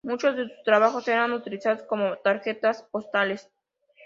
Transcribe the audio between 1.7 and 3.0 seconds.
como tarjetas